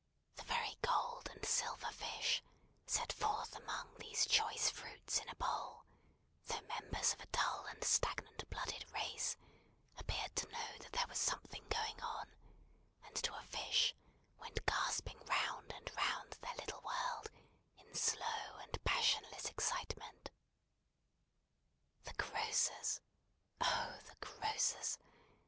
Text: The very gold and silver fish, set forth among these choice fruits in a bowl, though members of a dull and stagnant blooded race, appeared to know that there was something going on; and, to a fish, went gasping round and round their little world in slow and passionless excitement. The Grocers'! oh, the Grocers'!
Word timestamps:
The 0.35 0.41
very 0.45 0.73
gold 0.81 1.29
and 1.31 1.45
silver 1.45 1.91
fish, 1.91 2.41
set 2.87 3.13
forth 3.13 3.55
among 3.55 3.97
these 3.99 4.25
choice 4.25 4.71
fruits 4.71 5.19
in 5.19 5.29
a 5.29 5.35
bowl, 5.35 5.85
though 6.47 6.59
members 6.61 7.13
of 7.13 7.19
a 7.19 7.27
dull 7.27 7.67
and 7.67 7.83
stagnant 7.83 8.49
blooded 8.49 8.91
race, 8.91 9.37
appeared 9.99 10.35
to 10.37 10.49
know 10.49 10.77
that 10.79 10.93
there 10.93 11.05
was 11.07 11.19
something 11.19 11.63
going 11.69 12.01
on; 12.01 12.27
and, 13.03 13.15
to 13.17 13.35
a 13.35 13.43
fish, 13.43 13.93
went 14.39 14.65
gasping 14.65 15.23
round 15.27 15.71
and 15.71 15.95
round 15.95 16.31
their 16.41 16.55
little 16.55 16.81
world 16.81 17.29
in 17.77 17.93
slow 17.93 18.57
and 18.61 18.83
passionless 18.83 19.45
excitement. 19.51 20.31
The 22.05 22.13
Grocers'! 22.15 23.01
oh, 23.61 23.99
the 24.03 24.15
Grocers'! 24.19 24.97